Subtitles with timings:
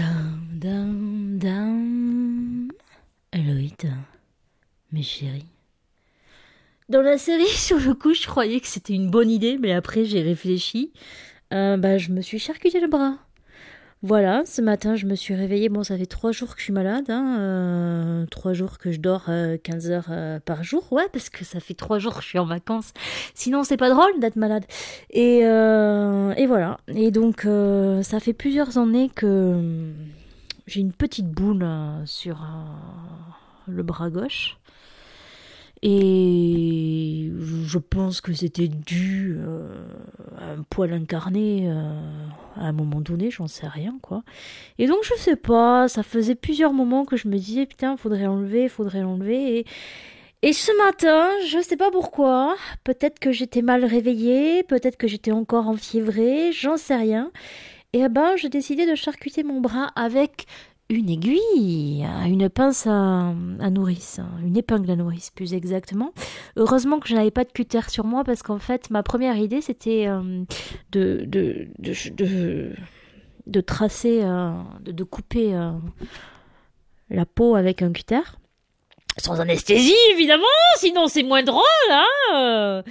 [0.00, 2.68] Dam, dam, dam.
[3.32, 3.92] Eloïde,
[4.92, 5.44] mes chéris.
[6.88, 10.06] Dans la série, sur le coup, je croyais que c'était une bonne idée, mais après,
[10.06, 10.94] j'ai réfléchi.
[11.52, 13.18] Euh, bah, je me suis charcuté le bras.
[14.02, 15.68] Voilà, ce matin, je me suis réveillée.
[15.68, 17.10] Bon, ça fait trois jours que je suis malade.
[17.10, 19.28] Hein, euh, trois jours que je dors
[19.62, 20.90] 15 heures euh, par jour.
[20.90, 22.94] Ouais, parce que ça fait trois jours que je suis en vacances.
[23.34, 24.64] Sinon, c'est pas drôle d'être malade.
[25.10, 26.78] Et, euh, et voilà.
[26.88, 27.42] Et donc,
[28.02, 29.92] ça fait plusieurs années que
[30.66, 31.66] j'ai une petite boule
[32.06, 32.46] sur
[33.66, 34.56] le bras gauche.
[35.82, 37.32] Et
[37.64, 39.82] je pense que c'était dû euh,
[40.36, 42.19] à un poil incarné euh,
[42.60, 44.22] à un moment donné, j'en sais rien quoi.
[44.78, 48.26] Et donc je sais pas, ça faisait plusieurs moments que je me disais putain, faudrait
[48.26, 49.64] enlever, faudrait enlever.
[50.42, 55.32] Et, ce matin, je sais pas pourquoi, peut-être que j'étais mal réveillée, peut-être que j'étais
[55.32, 57.30] encore enfiévrée, j'en sais rien.
[57.92, 60.46] Et ben, j'ai décidé de charcuter mon bras avec
[60.90, 63.32] une aiguille, une pince à,
[63.70, 66.12] nourrice, une épingle à nourrice plus exactement.
[66.56, 69.60] Heureusement que je n'avais pas de cutter sur moi parce qu'en fait ma première idée
[69.60, 70.44] c'était euh,
[70.90, 71.20] de,
[73.60, 75.70] tracer, euh, de, couper euh,
[77.08, 78.20] la peau avec un cutter.
[79.16, 80.44] Sans anesthésie évidemment,
[80.76, 81.62] sinon c'est moins drôle.
[81.90, 82.82] Hein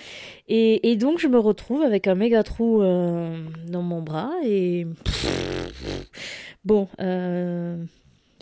[0.47, 4.87] et, donc je me retrouve avec un méga trou dans mon bras et...
[6.65, 7.77] Bon, euh,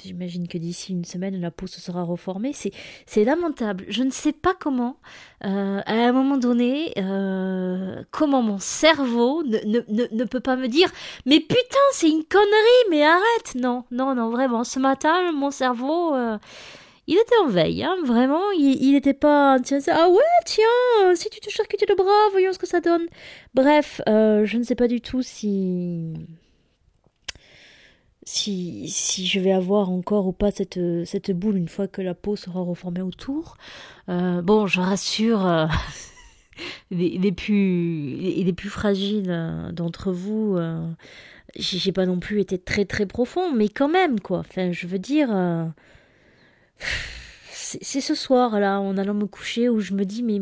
[0.04, 2.52] j'imagine que d'ici une semaine, la peau se sera reformée.
[3.06, 3.86] C'est, lamentable.
[3.90, 4.98] Je ne sais pas comment,
[5.46, 9.60] euh, à un moment donné, euh, comment mon cerveau ne,
[10.16, 10.92] ne, peut pas me dire
[11.28, 14.64] Mais putain, c'est une connerie, mais arrête Non, non, non, vraiment.
[14.64, 16.16] Ce matin, mon cerveau.
[17.06, 21.50] il était en veille, hein, vraiment, il n'était pas, ah ouais, tiens, si tu te
[21.52, 23.06] charcutais le bras, voyons ce que ça donne.
[23.54, 26.14] Bref, je ne sais pas du tout si,
[28.28, 32.14] si, si je vais avoir encore ou pas cette, cette boule une fois que la
[32.14, 33.56] peau sera reformée autour.
[34.10, 35.66] Euh, bon, je rassure euh,
[36.92, 40.58] les, plus, les, plus fragiles euh, d'entre vous.
[41.56, 44.40] j'ai pas non plus été très très profond, mais quand même, quoi.
[44.40, 45.30] Enfin, je veux dire.
[47.82, 50.40] C'est ce soir là, en allant me coucher, où je me dis, mais,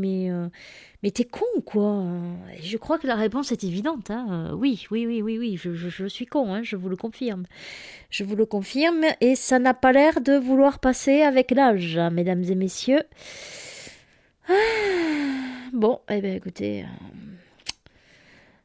[1.04, 2.04] mais t'es con, quoi?
[2.62, 4.12] Je crois que la réponse est évidente.
[4.12, 4.52] Hein.
[4.58, 7.46] Oui, oui, oui, oui, oui, je, suis con, hein, je vous le confirme.
[8.10, 12.10] Je vous le confirme, et ça n'a pas l'air de vouloir passer avec l'âge, hein,
[12.10, 13.04] mesdames et messieurs.
[14.48, 14.54] Ah,
[15.74, 16.86] bon, eh bien écoutez, euh,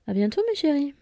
[0.06, 0.94] à bientôt mes chéris.